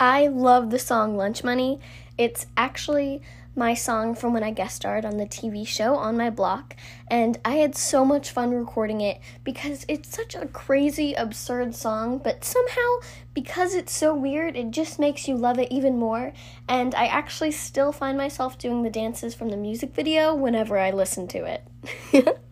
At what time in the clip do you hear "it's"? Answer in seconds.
2.18-2.46, 9.88-10.08, 13.74-13.94